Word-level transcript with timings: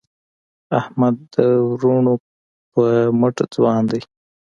احمد 0.79 1.15
د 1.33 1.35
وروڼو 1.69 2.13
په 2.73 2.83
مټ 3.19 3.35
ځوان 3.55 3.81
دی. 3.91 4.01